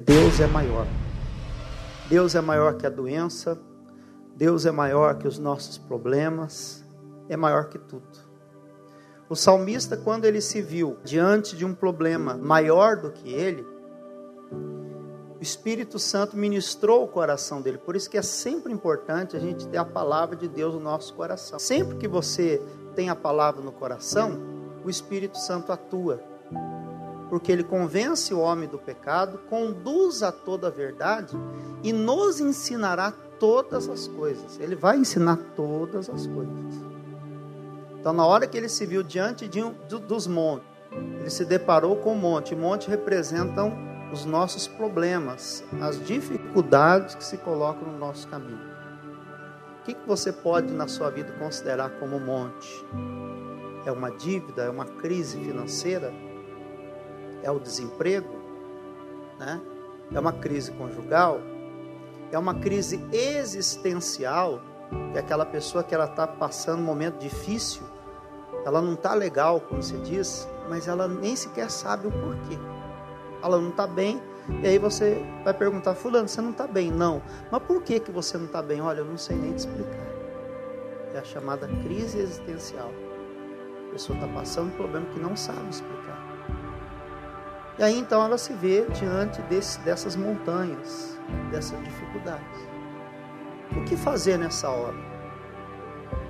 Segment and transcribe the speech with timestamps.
[0.00, 0.86] Deus é maior.
[2.08, 3.58] Deus é maior que a doença,
[4.36, 6.84] Deus é maior que os nossos problemas,
[7.28, 8.06] é maior que tudo.
[9.28, 13.66] O salmista, quando ele se viu diante de um problema maior do que ele,
[15.36, 17.78] o Espírito Santo ministrou o coração dele.
[17.78, 21.12] Por isso que é sempre importante a gente ter a palavra de Deus no nosso
[21.12, 21.58] coração.
[21.58, 22.62] Sempre que você
[22.94, 24.38] tem a palavra no coração,
[24.84, 26.22] o Espírito Santo atua
[27.28, 31.36] porque ele convence o homem do pecado, conduz a toda a verdade
[31.82, 34.58] e nos ensinará todas as coisas.
[34.58, 36.74] Ele vai ensinar todas as coisas.
[38.00, 39.74] Então, na hora que ele se viu diante de um,
[40.06, 40.66] dos montes,
[41.20, 42.54] ele se deparou com o monte.
[42.54, 43.76] Monte representam
[44.12, 48.68] os nossos problemas, as dificuldades que se colocam no nosso caminho.
[49.80, 52.84] O que, que você pode na sua vida considerar como monte?
[53.84, 54.62] É uma dívida?
[54.62, 56.12] É uma crise financeira?
[57.42, 58.28] É o desemprego,
[59.38, 59.60] né?
[60.12, 61.40] é uma crise conjugal,
[62.32, 64.60] é uma crise existencial,
[65.12, 67.82] que é aquela pessoa que ela está passando um momento difícil,
[68.64, 72.58] ela não está legal, como se diz, mas ela nem sequer sabe o porquê.
[73.42, 74.20] Ela não está bem,
[74.62, 76.90] e aí você vai perguntar, fulano, você não está bem?
[76.90, 77.22] Não.
[77.50, 78.80] Mas por que, que você não está bem?
[78.80, 80.06] Olha, eu não sei nem te explicar.
[81.14, 82.90] É a chamada crise existencial.
[83.88, 86.27] A pessoa está passando um problema que não sabe explicar.
[87.78, 91.16] E aí então ela se vê diante desse, dessas montanhas,
[91.50, 92.68] dessas dificuldades.
[93.76, 94.96] O que fazer nessa hora?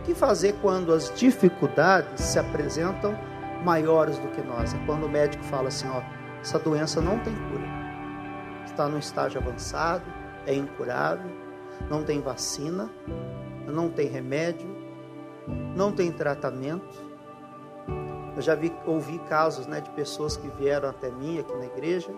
[0.00, 3.16] O que fazer quando as dificuldades se apresentam
[3.64, 4.74] maiores do que nós?
[4.74, 6.02] É quando o médico fala assim: ó,
[6.40, 7.66] essa doença não tem cura,
[8.64, 10.04] está no estágio avançado,
[10.46, 11.30] é incurável,
[11.88, 12.90] não tem vacina,
[13.66, 14.68] não tem remédio,
[15.76, 17.05] não tem tratamento
[18.36, 22.12] eu já vi, ouvi casos né, de pessoas que vieram até mim aqui na igreja,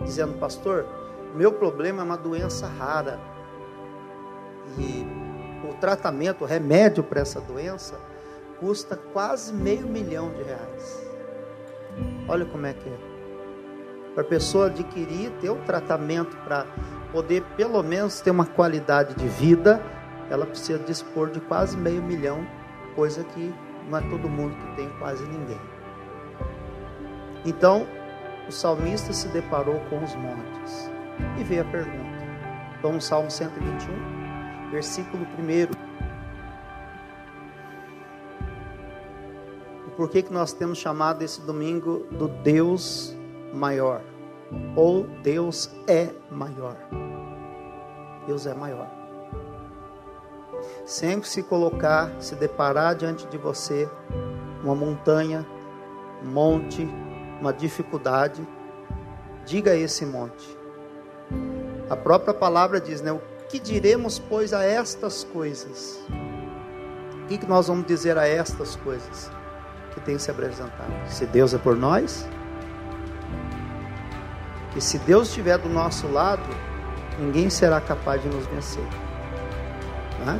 [0.00, 0.86] dizendo, pastor,
[1.34, 3.20] meu problema é uma doença rara.
[4.78, 5.06] E
[5.68, 8.00] o tratamento, o remédio para essa doença,
[8.58, 11.06] custa quase meio milhão de reais.
[12.26, 12.98] Olha como é que é.
[14.14, 16.66] Para a pessoa adquirir, ter o tratamento para
[17.12, 19.82] poder pelo menos ter uma qualidade de vida,
[20.30, 22.46] ela precisa dispor de quase meio milhão,
[22.94, 23.54] coisa que
[23.88, 25.60] não é todo mundo que tem, quase ninguém.
[27.44, 27.86] Então,
[28.48, 30.90] o salmista se deparou com os montes
[31.38, 32.18] e veio a pergunta.
[32.82, 35.88] Vamos Salmo 121, versículo 1.
[39.96, 43.16] Por que, que nós temos chamado esse domingo do Deus
[43.52, 44.00] maior?
[44.76, 46.76] Ou Deus é maior?
[48.26, 48.97] Deus é maior.
[50.88, 53.86] Sempre se colocar, se deparar diante de você
[54.64, 55.46] uma montanha,
[56.24, 56.88] um monte,
[57.38, 58.40] uma dificuldade,
[59.44, 60.56] diga esse monte.
[61.90, 63.12] A própria palavra diz, né?
[63.12, 66.02] O que diremos, pois, a estas coisas?
[67.22, 69.30] O que, nós vamos dizer a estas coisas
[69.92, 70.90] que têm se apresentado?
[71.06, 72.26] Se Deus é por nós,
[74.74, 76.48] e se Deus estiver do nosso lado,
[77.18, 78.88] ninguém será capaz de nos vencer.
[80.24, 80.38] 啊？